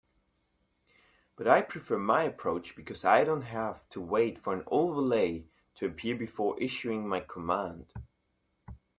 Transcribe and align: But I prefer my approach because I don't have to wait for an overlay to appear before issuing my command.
But 1.35 1.47
I 1.47 1.61
prefer 1.61 1.99
my 1.99 2.23
approach 2.23 2.75
because 2.75 3.05
I 3.05 3.23
don't 3.23 3.43
have 3.43 3.87
to 3.89 4.01
wait 4.01 4.39
for 4.39 4.51
an 4.55 4.63
overlay 4.65 5.45
to 5.75 5.85
appear 5.85 6.15
before 6.15 6.59
issuing 6.59 7.07
my 7.07 7.19
command. 7.19 7.93